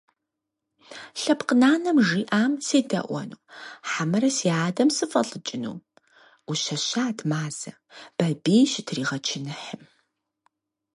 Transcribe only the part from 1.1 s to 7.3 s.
Лъэпкъ нанэм жиӀам седэӀуэну хьэмэрэ си адэм сыфӀэлӀыкӀыну?!– Ӏущэщат